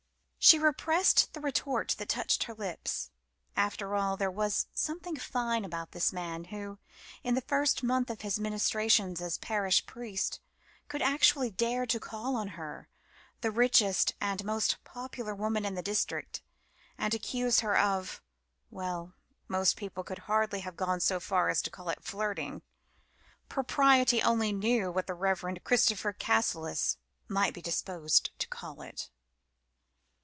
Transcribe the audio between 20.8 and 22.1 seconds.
so far as to call it